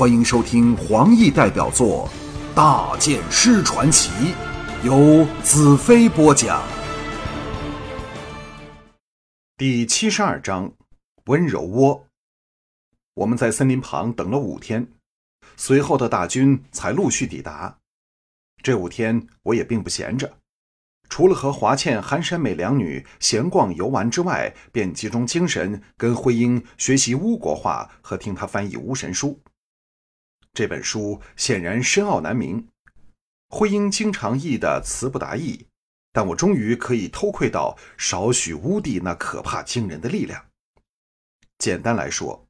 [0.00, 2.08] 欢迎收听黄奕代表作
[2.56, 4.10] 《大剑师传奇》，
[4.82, 6.66] 由子飞播讲。
[9.58, 10.72] 第七十二章：
[11.26, 12.06] 温柔窝。
[13.12, 14.88] 我们在森林旁等了五天，
[15.58, 17.76] 随后的大军才陆续抵达。
[18.62, 20.38] 这五天我也并不闲着，
[21.10, 29.38] 除了和华倩、寒山美两女闲逛游玩之外，便集中精神跟慧英学习巫国话和听她翻译巫神书。
[30.52, 32.68] 这本书显然深奥难明，
[33.48, 35.66] 徽英经常译的词不达意，
[36.12, 40.46] 但我终于可以偷窥到少许乌帝那可怕惊人的力量。
[41.58, 42.46] 简单来说，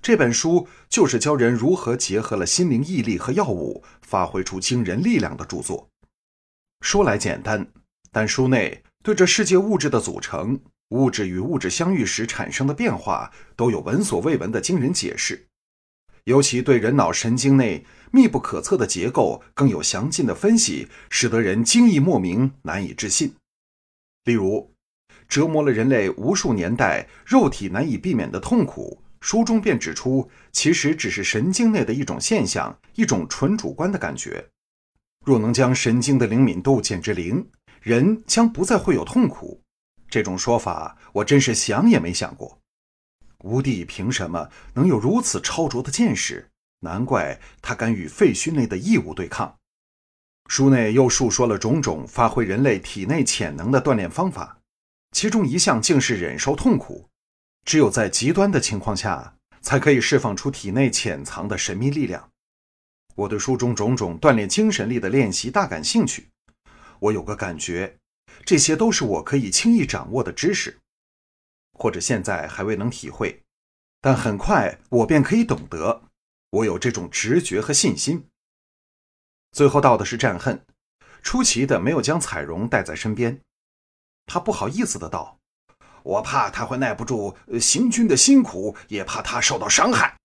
[0.00, 5.88] 这本书就是教人如何结合了心灵毅力和药物，发挥出惊人力量的著作。
[6.80, 7.66] 说来简单，
[8.10, 15.46] 但书内对这世界物质的组成、物质与物质相遇时产生的变化，都有闻所未闻的惊人解释。
[16.24, 23.34] 尤其对人脑神经内密不可测的结构更有详尽的分析，使得人惊异莫名、难以置信。
[24.24, 24.72] 例如，
[25.28, 34.46] 折磨了人类无数年代、肉体难以避免的痛苦，书中便指出，其实只是神经内的一种现象，一种纯主观的感觉。
[35.26, 37.46] 若能将神经的灵敏度减至零，
[37.82, 39.60] 人将不再会有痛苦。
[40.08, 42.58] 这种说法，我真是想也没想过。
[43.44, 46.48] 吴帝凭什么能有如此超卓的见识？
[46.80, 49.54] 难怪他敢与废墟内的异物对抗。
[50.48, 54.58] 书内又述说了种种发挥人类体内潜能的锻炼方法，
[55.12, 57.06] 其中一项竟是忍受痛苦。
[57.66, 62.30] 只有在极端的情况下，才可以释放出体内潜藏的神秘力量。
[63.14, 66.28] 我对书中种种锻炼精神力的练习大感兴趣。
[66.98, 67.98] 我有个感觉，
[68.46, 70.78] 这些都是我可以轻易掌握的知识。
[71.84, 73.42] 或者现在还未能体会，
[74.00, 76.04] 但很快我便可以懂得。
[76.48, 78.26] 我有这种直觉和信心。
[79.52, 80.64] 最后到的是战恨，
[81.20, 83.38] 出奇的没有将彩荣带在身边。
[84.24, 85.38] 他不好意思的道
[86.02, 90.16] ：“我怕他会耐不住行军的辛苦，也怕他受到伤害。”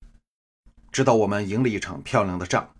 [0.94, 2.74] 直到我们赢了一场漂亮的仗，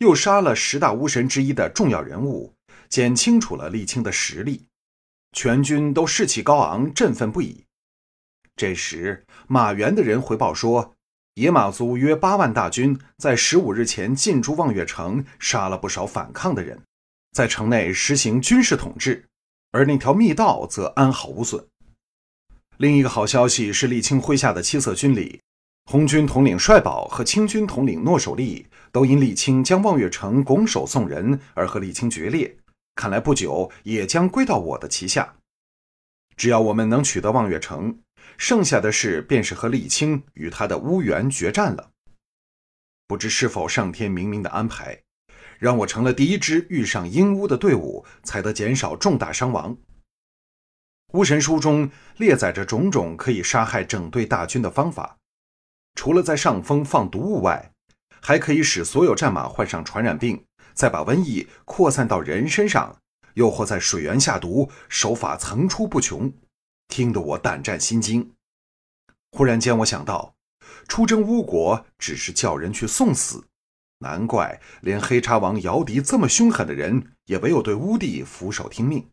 [0.00, 2.52] 又杀了十大巫神之一的重要人物，
[2.90, 4.66] 减清楚了沥青的实力，
[5.32, 7.64] 全军都士气高昂，振奋不已。
[8.58, 10.96] 这时，马原的人回报说，
[11.34, 16.82] 野马族约八万大军在十五日前进驻望月城，杀了不少反抗的人，
[17.30, 19.24] 在城内实行军事统治，
[19.70, 21.64] 而那条密道则安好无损。
[22.78, 25.40] 另一个好消息是，沥青麾下的七色军里，
[25.84, 32.56] 红军统领帅宝和清军统领诺守利都因沥青将望月城拱手送人而和沥青决裂，
[32.96, 35.36] 看来不久也将归到我的旗下。
[36.36, 37.98] 只要我们能取得望月城，
[38.38, 41.90] 剩下的事便是和沥青与他的乌元决战了。
[43.06, 45.02] 不知是否上天冥冥的安排，
[45.58, 49.76] 让我成了第一支遇上阴巫的队伍，才得减少重大伤亡。
[51.14, 55.16] 巫神书中列载着种种可以杀害整队大军的方法，
[55.94, 57.72] 除了在上风放毒物外，
[58.20, 60.44] 还可以使所有战马患上传染病，
[60.74, 62.94] 再把瘟疫扩散到人身上，
[63.34, 66.32] 又或在水源下毒，手法层出不穷。
[66.88, 68.32] 听得我胆战心惊，
[69.30, 70.34] 忽然间我想到，
[70.88, 73.44] 出征巫国只是叫人去送死，
[73.98, 79.08] 难怪连黑叉王姚笛这么凶狠的人，也唯有对巫帝俯首听命。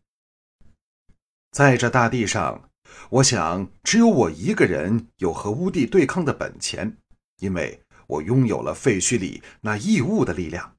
[1.52, 2.70] 在这大地上，
[3.10, 6.96] 我想只有我一个人有和巫帝对抗的本钱，
[7.38, 10.74] 因为我拥有了废墟里那异物的力量。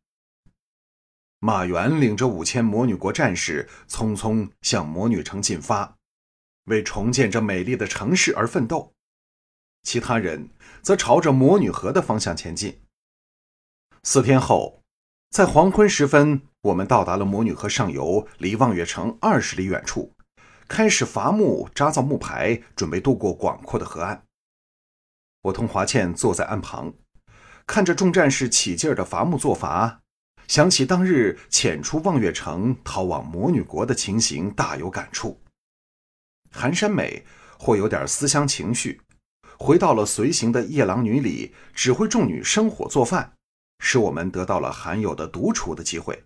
[1.40, 5.97] 马原领着五千魔女国战士，匆匆向魔女城进发。
[6.67, 8.94] 为重建这美丽的城市而奋斗，
[9.83, 10.50] 其他人
[10.81, 12.81] 则朝着魔女河的方向前进。
[14.03, 14.81] 四天后，
[15.31, 20.13] 在黄昏时分，我们到达了魔女河上游，离望月城二十里远处，
[20.67, 24.23] 开始伐木、扎造木牌，准备渡过广阔的河岸。
[25.44, 26.94] 我同华倩坐在岸旁，
[27.66, 30.02] 看着众战士起劲儿的伐木做伐，
[30.49, 35.41] 想起当日潜出望月城逃往魔女国的情形，大有感触。
[36.52, 37.26] 寒山美
[37.59, 39.02] 或有点思乡情绪，
[39.58, 43.34] 回到了随行的夜郎女里，指挥众女生火做饭，
[43.79, 46.23] 使我们得到了罕有的独处的机会。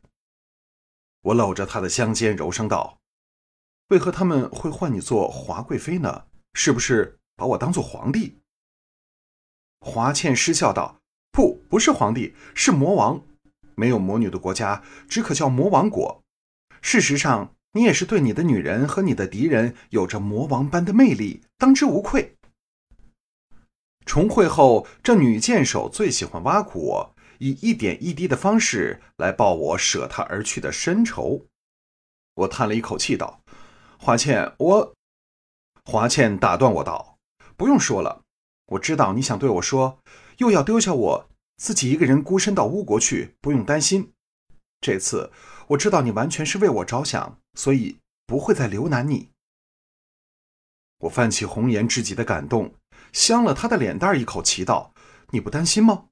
[1.21, 2.99] 我搂着她的香肩，柔声道
[3.89, 6.25] ：“为何他们会唤你做华贵妃呢？
[6.53, 8.39] 是不是把我当做皇帝？”
[9.79, 10.99] 华倩失笑道
[11.31, 13.23] ：“不，不是皇帝，是魔王。
[13.75, 16.21] 没有魔女的国家，只可叫魔王国。
[16.81, 22.35] 事实上。”你也是对你的女人和你的敌人有着魔王般的魅力，当之无愧。
[24.05, 31.45] 重会后，这女剑手最喜欢挖苦我，以一点一滴的方式来报我舍她而去的深仇。
[32.35, 33.41] 我叹了一口气道
[33.97, 34.93] ：“华倩，我……”
[35.85, 37.17] 华倩打断我道
[37.55, 38.23] ：“不用说了，
[38.67, 39.99] 我知道你想对我说，
[40.37, 44.11] 又要丢下我自己一个人孤身到乌国去，不用担心。
[44.81, 45.31] 这次
[45.69, 49.29] 我知道你完全是为我着想，所以不会再留难你。”
[50.99, 52.75] 我泛起红颜知己的感动。
[53.11, 54.93] 香了他的脸蛋一口，气道
[55.31, 56.05] ：“你不担心吗？”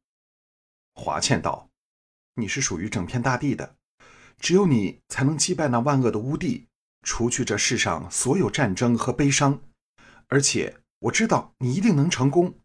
[0.95, 1.69] 华倩道
[2.36, 3.75] ：“你是属于整片大地的，
[4.38, 6.68] 只有你才能击败那万恶的乌帝，
[7.03, 9.62] 除去这世上所有战争和悲伤。
[10.27, 12.56] 而且我知道你一定能成功。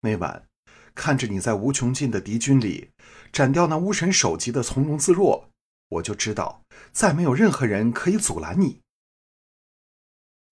[0.00, 0.48] 那晚
[0.94, 2.90] 看着你在无穷尽的敌军里
[3.32, 5.49] 斩掉那巫神首级的从容自若，
[5.90, 8.80] 我就知道再没有任何人可以阻拦你。”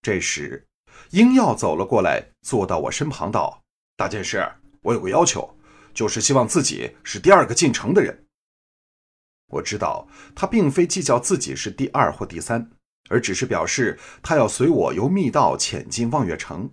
[0.02, 0.66] 这时。
[1.10, 3.62] 英耀走了过来，坐到我身旁，道
[3.96, 4.44] ：“大剑师，
[4.82, 5.56] 我有个要求，
[5.94, 8.26] 就是希望自己是第二个进城的人。”
[9.46, 12.68] 我知道他并非计较自己是第二或第三，
[13.08, 16.68] 而只是表示他要随我由密道潜进望月城。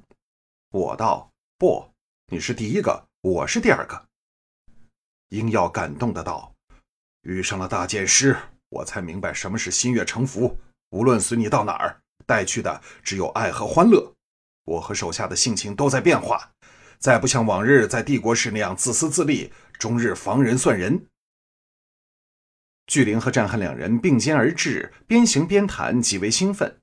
[0.72, 1.92] 我道：“不，
[2.32, 4.08] 你是第一个，我是第二个。”
[5.30, 6.52] 英耀感动的道
[7.22, 8.36] ：“遇上了大剑师，
[8.70, 10.58] 我才明白什么是心悦诚服。
[10.90, 14.14] 无论随你到哪儿，带去的只有爱和欢乐。”
[14.66, 16.52] 我和手下的性情都在变化，
[16.98, 21.06] 再不像往日在帝国时那样自私自利，终日防人算人。
[22.88, 26.80] 巨灵和战恨两人并肩而至，边行边谈，极为兴奋，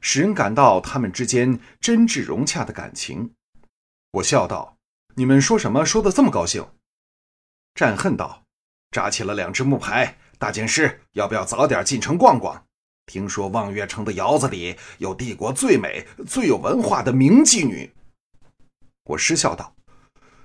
[0.00, 3.34] 使人感到他们之间真挚融洽的感情。
[4.12, 4.76] 我笑道
[5.16, 5.84] ：“你们说什么？
[5.84, 6.68] 说的这么高兴？”
[7.74, 8.44] 战恨道
[8.90, 12.66] ：“扎起了两只木牌，大剑师要不要早点进城逛逛？”
[13.06, 17.94] 听说望月城的窑子里有帝国最美、最有文化的名妓女。
[19.04, 19.76] 我失笑道：“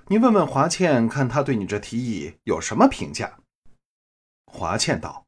[0.06, 3.40] 你问问华倩，看她对你这提议有什么评价？”
[4.46, 5.26] 华倩道：“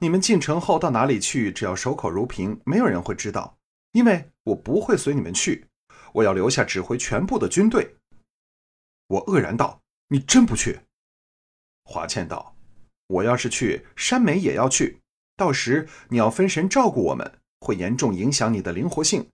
[0.00, 3.58] 你们进城后到哪里去，只要守口如瓶，没有人会知道，
[3.90, 5.66] 因为我不会随你们去，
[6.12, 7.96] 我要留下指挥全部的军队。”
[9.08, 10.78] 我愕然道：“你真不去？”
[11.82, 12.54] 华倩道
[13.08, 15.00] ：“我要是去，山美也要去。”
[15.36, 19.28] 到时你要分神照顾我们，会严重影响你的灵活性，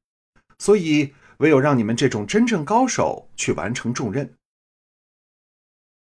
[0.58, 4.34] 所以唯有让你们这种真正高手去完成重任。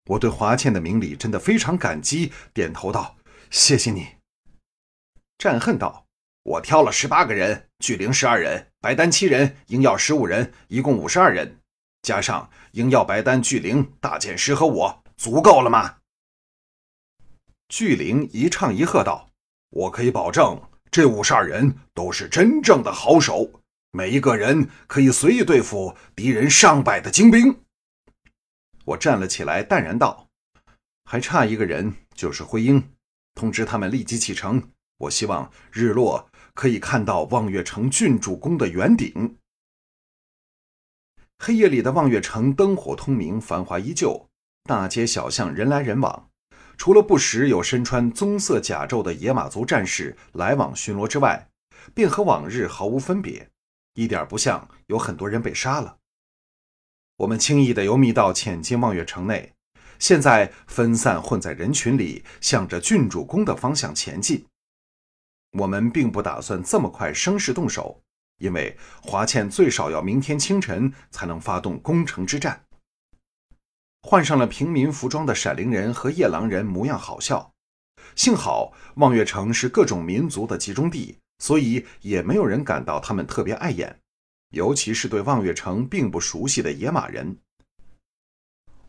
[0.07, 3.17] 我对华倩的明理真的非常感激，点头道
[3.51, 4.09] ：“谢谢你。”
[5.39, 6.07] 战恨道
[6.45, 11.59] ：“我挑了十八个人，巨灵十二人，白丹七人，鹰耀十五人，一共五十二人，
[12.03, 15.97] 加上鹰耀、白丹、巨灵、大剑师和我，足够了吗？”
[17.77, 19.29] 巨灵一唱一和道。
[19.71, 20.63] 我可以保证，
[20.93, 23.51] 这五十二人都是真正的好手，
[23.91, 27.59] 每一个人可以随意对付敌人上百的精兵。
[28.85, 30.29] 我站了起来，淡然道
[31.11, 32.91] ：“还差一个人，就是灰鹰，
[33.35, 34.71] 通知他们立即启程。
[34.99, 39.37] 我希望日落可以看到望月城郡主宫的圆顶。”
[41.43, 44.29] 黑夜里的望月城灯火通明，繁华依旧，
[44.63, 46.31] 大街小巷人来人往。
[46.77, 51.49] 除了不时有身穿棕色甲胄的野马族战士来往巡逻之外，
[51.95, 53.49] 便和往日毫无分别，
[53.95, 55.97] 一点不像有很多人被杀了。
[57.19, 59.53] 我们轻易的由密道潜进望月城内，
[59.99, 64.45] 现在分散混在人群里，向着郡主宫的方向前进。
[65.53, 68.01] 我们并不打算这么快声势动手，
[68.39, 72.65] 因为华倩最少要明天清晨才能发动攻城之战。
[74.07, 77.51] 换上了平民服装的闪灵人和夜狼人模样好笑，
[78.15, 83.99] 幸好望月城是各种民族的集中地，所以也没有人感到他们特别碍眼，
[84.51, 87.39] 尤其是对望月城并不熟悉的野马人。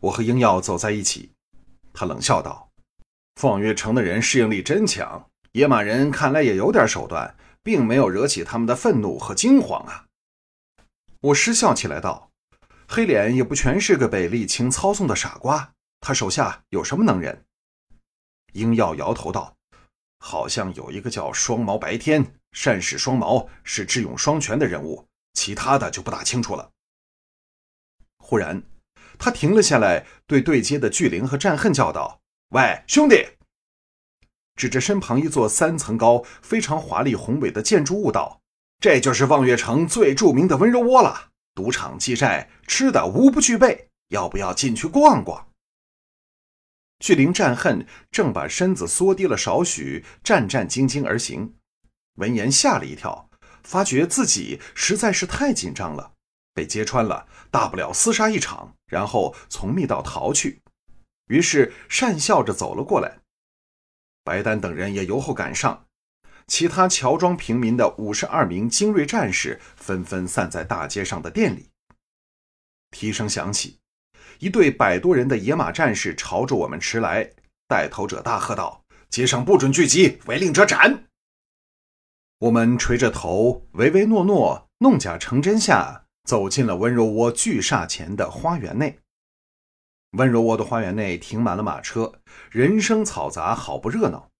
[0.00, 1.30] 我和英耀走在一起，
[1.94, 2.68] 他冷笑道
[3.40, 10.04] ：“望月城的人适应力真强，野马人看来也有点手段，并没有惹起他们的愤怒和惊慌啊。”
[11.22, 12.25] 我失笑起来道。
[12.88, 17.44] 黑脸也不全是个被沥青操纵的傻瓜，他手下有什么能人？
[18.52, 19.56] 鹰耀摇头道
[20.20, 26.70] ：“好像有一个叫双毛白天，善使双毛，是智勇双全的人物，其他的就不大清楚了。”
[28.18, 28.62] 忽然，
[29.18, 33.26] 他停了下来，对对接的巨灵和战恨叫道：“喂，兄弟！”
[34.56, 38.40] 指着身旁一座三层高、非常华丽宏伟的建筑物道
[38.80, 45.48] ：“这就是望月城最著名的温柔窝了。”赌场、记债、吃的无不具备，要不要进去逛逛？
[46.98, 51.56] 巨灵战恨正把身子缩低了少许，战战兢兢而行。
[52.16, 53.30] 闻言吓了一跳，
[53.62, 56.12] 发觉自己实在是太紧张了，
[56.52, 60.60] 被揭穿了，大不了厮杀一场，然后从密道逃去。
[61.28, 63.20] 于是讪笑着走了过来。
[64.22, 65.85] 白丹等人也由后赶上，
[66.46, 71.70] 其他乔装平民的五十二名精锐战士纷纷散在大街上的店里。
[72.90, 73.78] 蹄声响起，
[74.38, 77.32] 一队百多人的野马战士朝着我们驰来。
[77.68, 81.08] 带头者大喝道：“街上不准聚集，违令者斩！”
[82.38, 89.00] 我们垂着头，唯唯诺诺，弄假成真下，走进了温柔窝巨厦前的花园内。
[90.12, 94.30] 温柔窝的花园内停满了马车，人声嘈杂，好不热闹。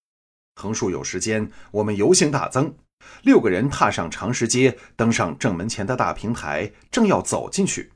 [0.57, 2.75] 横竖有时间，我们游行大增，
[3.23, 7.93] 六个人踏上长石阶，登上正门前的大平台，正要走进去，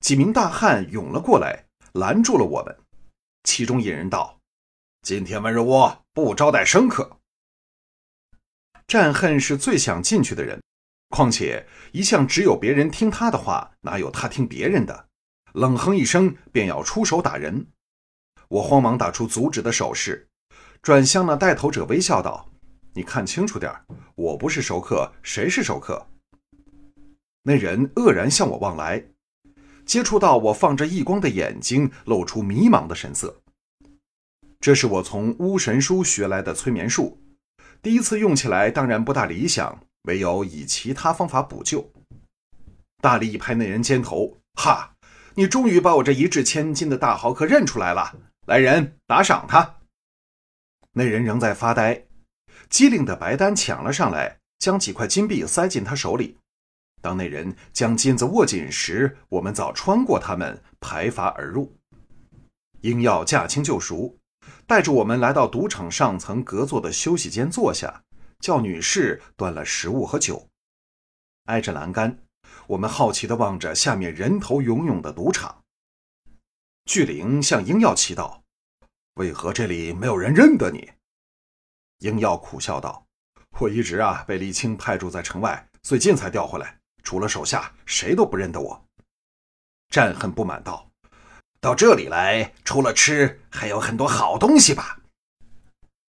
[0.00, 2.78] 几名大汉涌了过来，拦住了我们。
[3.44, 4.38] 其中一人道。
[5.02, 7.18] 今天温柔窝不招待生客。
[8.86, 10.62] 战恨是最想进去的人，
[11.08, 15.08] 况且一向只有别人听他的话，哪有他听别人的？
[15.54, 17.68] 冷哼一声，便要出手打人。
[18.48, 20.28] 我慌忙打出阻止的手势，
[20.82, 22.50] 转向那带头者微笑道
[22.94, 23.70] ：“你看清楚点
[24.14, 26.06] 我不是熟客，谁是熟客？”
[27.44, 29.04] 那人愕然向我望来，
[29.84, 33.40] 接触到我放着异光的眼睛，露出迷茫的神色。
[34.58, 37.18] 这是我从巫神书学来的催眠术，
[37.82, 41.90] 第一次用起来当然不大理想，唯有以其他方法补救。
[43.02, 44.94] 大力一拍那人肩头：“哈，
[45.34, 48.14] 你终于把我这一掷千金的大豪客认出来了！
[48.46, 49.76] 来人，打赏他！”
[50.92, 52.04] 那人仍在发呆，
[52.68, 56.36] 机灵的白丹抢了上来，将几块金币塞进他手里。
[57.00, 61.76] 当那人将金子握紧时，我们早穿过他们，排阀而入。
[62.80, 64.16] 鹰耀驾轻就熟。
[64.66, 68.02] 带着我们来到赌场上层隔座的休息间坐下，
[68.38, 70.48] 叫女士端了食物和酒。
[71.46, 72.18] 挨着栏杆，
[72.68, 75.62] 我们好奇地望着下面人头涌涌的赌场。
[76.84, 78.39] 巨灵向鹰耀祈祷
[79.20, 80.90] ：“为何这里没有人认得你？”
[82.00, 83.06] 英耀苦笑道
[83.60, 88.86] ：“我一直啊被李青派驻在城外，最近才调回来，除了手下，谁都不认得我。”
[89.92, 90.90] 战恨不满道。
[91.60, 95.00] 到这里来，除了吃，还有很多好东西吧？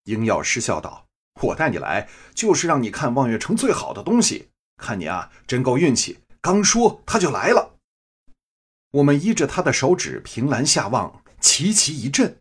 [0.03, 1.07] 英耀失笑道
[1.41, 4.49] ：“我带你来，就是让你看望月城最好的东西。
[4.77, 6.19] 看你啊，真够运气！
[6.39, 7.77] 刚说他就来了。”
[8.93, 12.40] 我们依着他的手指凭栏下望，齐齐一震。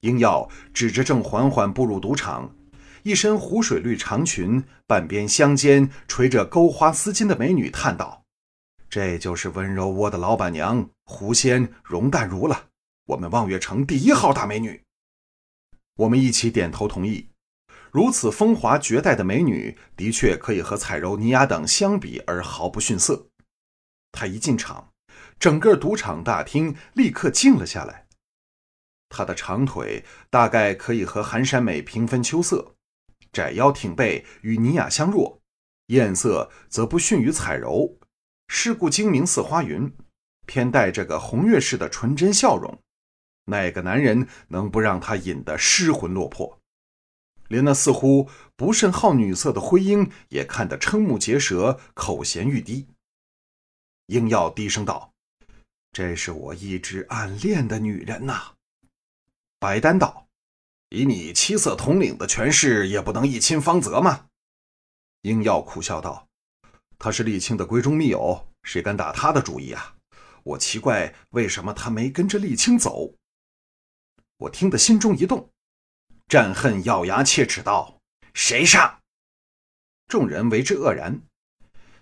[0.00, 2.54] 鹰耀指着正缓缓步入赌场，
[3.02, 8.24] 一身湖水绿长裙，半边香肩，垂着钩花丝巾的美女，叹道。
[8.88, 12.66] 这就是温柔窝的老板娘狐仙容淡如了，
[13.06, 14.82] 我们望月城第一号大美女。
[15.96, 17.28] 我们一起点头同意。
[17.90, 23.26] 如此风华绝代的美女，的确可以和彩柔、尼雅等相比，而毫不逊色。
[24.12, 24.90] 她一进场，
[25.38, 28.07] 整个赌场大厅立刻静了下来。
[29.08, 32.74] 她的长腿大概可以和寒山美平分秋色，
[33.32, 35.40] 窄腰挺背与尼雅相若，
[35.86, 37.98] 艳色则不逊于彩柔。
[38.48, 39.94] 世故精明似花云，
[40.46, 42.78] 偏带着个红月似的纯真笑容，
[43.44, 46.58] 哪个男人能不让他引得失魂落魄？
[47.48, 52.86] 连那似乎不甚好女色的灰鹰也看得瞠目结舌，口衔欲滴。
[54.06, 55.12] 鹰耀低声道
[55.92, 58.52] ：“这是我一直暗恋的女人呐。”
[59.60, 60.28] 白丹道
[60.90, 64.26] ：“以你七色统领的权势，也不能一亲芳泽吗？”
[65.22, 66.28] 英耀苦笑道。
[66.96, 69.96] 他是沥青的闺中密友，谁敢打他的主意啊？
[70.42, 73.14] 我奇怪，为什么他没跟着沥青走？
[74.38, 75.50] 我听得心中一动，
[76.28, 78.00] 战恨咬牙切齿道
[78.34, 79.00] ：“谁上？”
[80.06, 81.22] 众人为之愕然。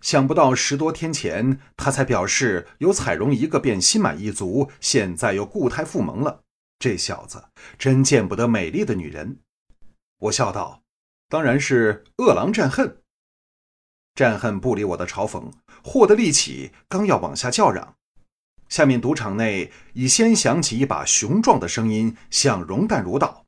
[0.01, 6.45] 想不到十多天前他才表示有彩荣一个便心满意足，现在又固态复萌了。
[6.79, 7.45] 这小子
[7.79, 9.39] 真见不得美丽的女人。
[10.19, 10.83] 我笑道
[11.29, 12.99] ：“当然是饿狼战恨。”
[14.15, 15.53] 战恨不理我的嘲讽，
[15.85, 17.97] 获得力气，刚要往下叫嚷，
[18.69, 23.45] 下面赌场内已先响起一把雄壮的声音，向容淡如道：“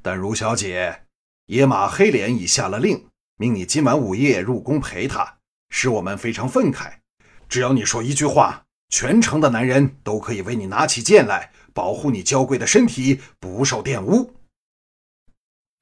[0.00, 1.02] 淡如小姐，
[1.46, 5.38] 野马黑脸已下了令，命你今晚午夜入宫陪他，
[5.68, 7.00] 使我们非常愤慨。
[7.46, 14.34] 只要你说一句话，全城的男人都可以为你拿起剑来，保护你娇贵的身体不受玷污。”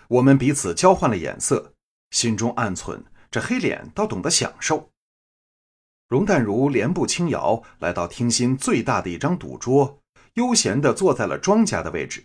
[0.09, 1.75] 我们彼此交换了眼色，
[2.11, 3.03] 心中暗忖。
[3.31, 4.91] 这黑脸倒懂得享受。
[6.09, 10.01] 容淡如莲步轻摇来到厅心最大的一张赌桌，
[10.35, 12.25] 悠闲地坐在了庄家的位置。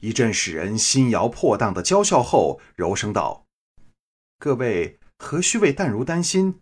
[0.00, 3.46] 一阵使人心摇破荡的娇笑后，柔声道
[4.38, 6.60] ：“各位何须为淡如担心？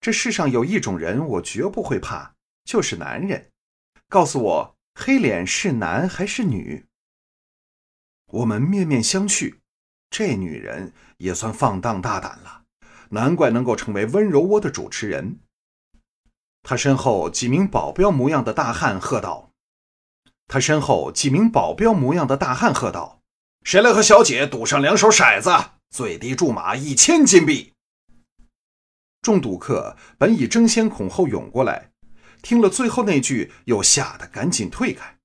[0.00, 3.50] 这世上有一种人，我绝不会怕，就是男人。
[4.08, 6.86] 告诉我，黑脸是男还是女？”
[8.26, 9.58] 我们面面相觑。
[10.10, 12.64] 这女人也算放荡大胆了，
[13.10, 15.38] 难怪能够成为温柔窝的主持人。
[16.62, 19.52] 他身后几名保镖模样的大汉喝道
[20.48, 23.20] ：“他身后几名保镖模样的大汉喝道，
[23.62, 25.50] 谁来和小姐赌上两手骰子？
[25.90, 27.72] 最低注码一千金币。”
[29.22, 31.92] 众赌客本已争先恐后涌过来，
[32.42, 35.16] 听了最后那句，又吓得赶紧退开。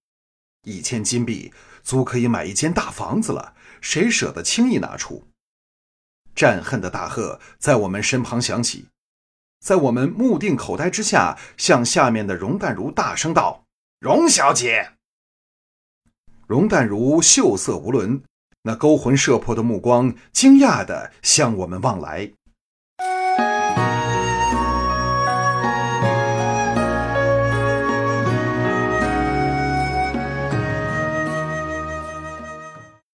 [0.63, 1.53] 一千金币
[1.84, 3.55] 足可以买一间大房子了。
[3.82, 5.27] 谁舍得轻易拿出？
[6.34, 8.88] 战恨的大喝在我们身旁响起，
[9.60, 13.65] 在我们目定口呆之下，向下面的容淡如大声道
[14.00, 14.93] ：“容小姐。”
[16.48, 18.24] 容淡如秀色无伦，
[18.62, 22.32] 那勾魂摄魄的目光惊讶地向我们望来。